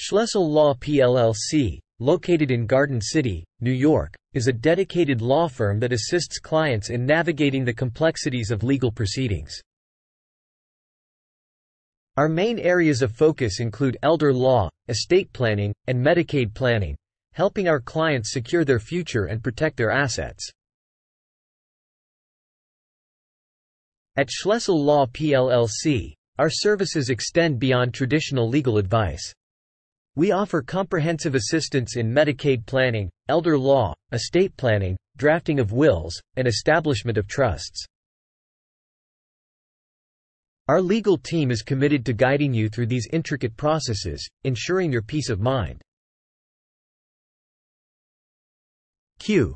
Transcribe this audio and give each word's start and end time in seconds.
Schlessel 0.00 0.48
Law 0.48 0.74
PLLC, 0.74 1.80
located 1.98 2.52
in 2.52 2.68
Garden 2.68 3.00
City, 3.00 3.44
New 3.60 3.72
York, 3.72 4.14
is 4.32 4.46
a 4.46 4.52
dedicated 4.52 5.20
law 5.20 5.48
firm 5.48 5.80
that 5.80 5.92
assists 5.92 6.38
clients 6.38 6.90
in 6.90 7.04
navigating 7.04 7.64
the 7.64 7.74
complexities 7.74 8.52
of 8.52 8.62
legal 8.62 8.92
proceedings. 8.92 9.60
Our 12.16 12.28
main 12.28 12.60
areas 12.60 13.02
of 13.02 13.10
focus 13.10 13.58
include 13.58 13.96
elder 14.04 14.32
law, 14.32 14.70
estate 14.86 15.32
planning, 15.32 15.74
and 15.88 15.98
Medicaid 15.98 16.54
planning, 16.54 16.94
helping 17.32 17.66
our 17.66 17.80
clients 17.80 18.32
secure 18.32 18.64
their 18.64 18.78
future 18.78 19.24
and 19.24 19.42
protect 19.42 19.76
their 19.76 19.90
assets. 19.90 20.48
At 24.14 24.28
Schlessel 24.28 24.78
Law 24.78 25.06
PLLC, 25.06 26.12
our 26.38 26.50
services 26.50 27.10
extend 27.10 27.58
beyond 27.58 27.94
traditional 27.94 28.48
legal 28.48 28.78
advice. 28.78 29.34
We 30.18 30.32
offer 30.32 30.62
comprehensive 30.62 31.36
assistance 31.36 31.94
in 31.96 32.12
Medicaid 32.12 32.66
planning, 32.66 33.08
elder 33.28 33.56
law, 33.56 33.94
estate 34.10 34.56
planning, 34.56 34.96
drafting 35.16 35.60
of 35.60 35.70
wills, 35.70 36.20
and 36.34 36.48
establishment 36.48 37.16
of 37.16 37.28
trusts. 37.28 37.86
Our 40.66 40.82
legal 40.82 41.18
team 41.18 41.52
is 41.52 41.62
committed 41.62 42.04
to 42.04 42.14
guiding 42.14 42.52
you 42.52 42.68
through 42.68 42.86
these 42.86 43.06
intricate 43.12 43.56
processes, 43.56 44.28
ensuring 44.42 44.90
your 44.90 45.02
peace 45.02 45.28
of 45.28 45.38
mind. 45.38 45.80
Q. 49.20 49.54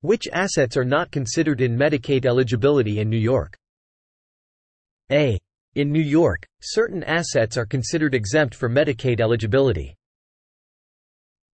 Which 0.00 0.26
assets 0.32 0.76
are 0.76 0.84
not 0.84 1.12
considered 1.12 1.60
in 1.60 1.78
Medicaid 1.78 2.26
eligibility 2.26 2.98
in 2.98 3.08
New 3.08 3.16
York? 3.16 3.56
A. 5.12 5.38
In 5.76 5.92
New 5.92 6.02
York, 6.02 6.44
certain 6.62 7.04
assets 7.04 7.56
are 7.56 7.64
considered 7.64 8.12
exempt 8.12 8.56
for 8.56 8.68
Medicaid 8.68 9.20
eligibility. 9.20 9.94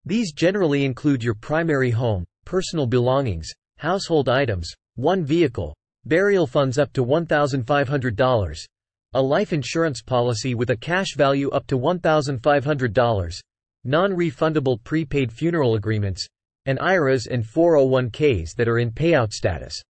These 0.08 0.34
generally 0.34 0.86
include 0.86 1.23
your 1.23 1.34
primary 1.34 1.89
home, 1.89 2.25
personal 2.45 2.86
belongings, 2.86 3.50
household 3.78 4.30
items, 4.30 4.72
one 4.95 5.25
vehicle, 5.25 5.75
burial 6.06 6.45
funds 6.45 6.78
up 6.78 6.94
to 6.94 7.03
$1,500, 7.03 8.66
a 9.14 9.22
life 9.22 9.52
insurance 9.52 10.03
policy 10.03 10.53
with 10.53 10.70
a 10.70 10.78
cash 10.78 11.16
value 11.16 11.50
up 11.50 11.66
to 11.67 11.80
$1,500, 11.80 13.39
non-refundable 13.84 14.84
prepaid 14.84 15.31
funeral 15.31 15.73
agreements, 15.73 16.28
and 16.67 16.80
IRAs 16.80 17.25
and 17.25 17.44
401ks 17.44 18.56
that 18.56 18.67
are 18.67 18.78
in 18.78 18.92
payout 18.92 19.31
status. 19.31 19.81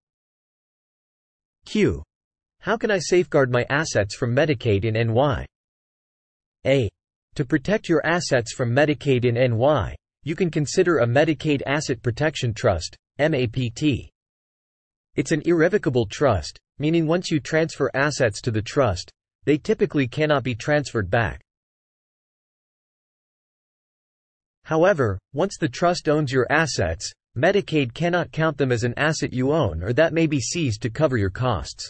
Q. 1.65 2.03
How 2.61 2.77
can 2.77 2.89
I 2.89 2.99
safeguard 2.99 3.51
my 3.51 3.65
assets 3.69 4.15
from 4.15 4.33
Medicaid 4.33 4.85
in 4.85 4.93
NY? 4.93 5.45
A. 6.65 6.89
To 7.35 7.43
protect 7.43 7.89
your 7.89 8.05
assets 8.05 8.53
from 8.53 8.73
Medicaid 8.73 9.25
in 9.25 9.35
NY, 9.35 9.95
you 10.25 10.35
can 10.35 10.49
consider 10.49 10.97
a 10.97 11.07
Medicaid 11.07 11.61
Asset 11.67 12.01
Protection 12.01 12.53
Trust, 12.53 12.97
MAPT. 13.19 14.11
It's 15.15 15.31
an 15.31 15.43
irrevocable 15.45 16.07
trust, 16.07 16.59
meaning 16.79 17.05
once 17.05 17.29
you 17.29 17.39
transfer 17.39 17.91
assets 17.93 18.41
to 18.41 18.51
the 18.51 18.61
trust, 18.61 19.11
they 19.45 19.57
typically 19.57 20.07
cannot 20.07 20.43
be 20.43 20.55
transferred 20.55 21.11
back. 21.11 21.41
However, 24.63 25.19
once 25.33 25.57
the 25.59 25.69
trust 25.69 26.09
owns 26.09 26.31
your 26.31 26.51
assets, 26.51 27.13
Medicaid 27.37 27.93
cannot 27.93 28.31
count 28.31 28.57
them 28.57 28.71
as 28.71 28.83
an 28.83 28.95
asset 28.97 29.31
you 29.31 29.51
own 29.53 29.83
or 29.83 29.93
that 29.93 30.11
may 30.11 30.25
be 30.25 30.39
seized 30.39 30.81
to 30.81 30.89
cover 30.89 31.17
your 31.17 31.29
costs. 31.29 31.87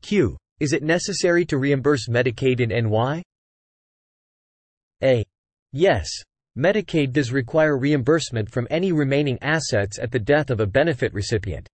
Q. 0.00 0.38
Is 0.58 0.72
it 0.72 0.82
necessary 0.82 1.44
to 1.46 1.58
reimburse 1.58 2.08
Medicaid 2.08 2.60
in 2.60 2.70
NY? 2.70 3.22
Yes. 5.72 6.08
Medicaid 6.58 7.12
does 7.12 7.32
require 7.32 7.78
reimbursement 7.78 8.50
from 8.50 8.66
any 8.70 8.92
remaining 8.92 9.38
assets 9.40 9.98
at 9.98 10.10
the 10.10 10.18
death 10.18 10.50
of 10.50 10.60
a 10.60 10.66
benefit 10.66 11.14
recipient. 11.14 11.66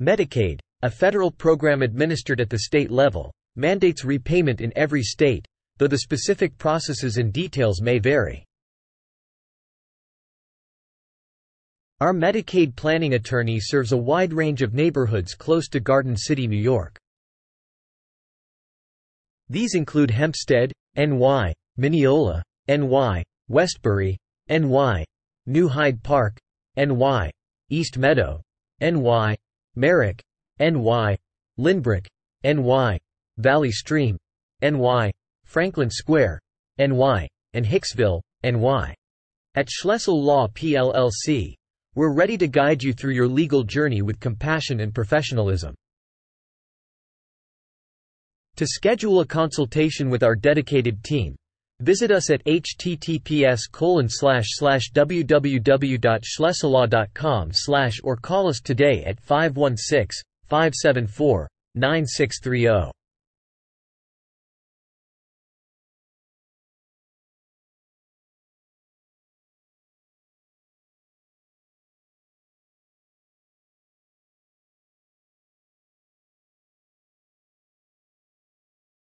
Medicaid, 0.00 0.60
a 0.82 0.90
federal 0.90 1.30
program 1.30 1.82
administered 1.82 2.40
at 2.40 2.50
the 2.50 2.60
state 2.60 2.90
level, 2.90 3.32
mandates 3.56 4.04
repayment 4.04 4.60
in 4.60 4.72
every 4.76 5.02
state, 5.02 5.46
though 5.78 5.86
the 5.86 5.98
specific 5.98 6.56
processes 6.58 7.16
and 7.16 7.32
details 7.32 7.80
may 7.80 7.98
vary. 7.98 8.44
Our 12.00 12.14
Medicaid 12.14 12.76
planning 12.76 13.14
attorney 13.14 13.60
serves 13.60 13.92
a 13.92 13.96
wide 13.96 14.32
range 14.32 14.62
of 14.62 14.72
neighborhoods 14.72 15.34
close 15.34 15.68
to 15.68 15.80
Garden 15.80 16.16
City, 16.16 16.46
New 16.46 16.60
York. 16.60 16.98
These 19.50 19.74
include 19.74 20.10
Hempstead, 20.10 20.72
NY, 20.96 21.52
Mineola, 21.80 22.42
NY, 22.68 23.24
Westbury, 23.48 24.18
NY, 24.50 25.02
New 25.46 25.66
Hyde 25.66 26.02
Park, 26.02 26.38
NY, 26.76 27.30
East 27.70 27.96
Meadow, 27.96 28.42
NY, 28.82 29.34
Merrick, 29.76 30.22
NY, 30.58 31.16
Lynbrook, 31.58 32.06
NY, 32.44 33.00
Valley 33.38 33.72
Stream, 33.72 34.18
NY, 34.60 35.10
Franklin 35.46 35.88
Square, 35.88 36.38
NY, 36.76 37.26
and 37.54 37.64
Hicksville, 37.64 38.20
NY. 38.44 38.94
At 39.54 39.70
Schlessel 39.70 40.22
Law 40.22 40.48
PLLC, 40.48 41.54
we're 41.94 42.12
ready 42.12 42.36
to 42.36 42.46
guide 42.46 42.82
you 42.82 42.92
through 42.92 43.14
your 43.14 43.26
legal 43.26 43.64
journey 43.64 44.02
with 44.02 44.20
compassion 44.20 44.80
and 44.80 44.94
professionalism. 44.94 45.74
To 48.56 48.66
schedule 48.66 49.20
a 49.20 49.26
consultation 49.26 50.10
with 50.10 50.22
our 50.22 50.36
dedicated 50.36 51.02
team, 51.02 51.36
visit 51.80 52.10
us 52.10 52.30
at 52.30 52.44
https 52.44 53.60
www.schlessellaw.com 54.94 57.52
or 58.04 58.16
call 58.16 58.48
us 58.48 58.60
today 58.60 59.04
at 59.04 59.20
516 59.20 60.22
574 60.48 61.48
9630. 61.74 62.99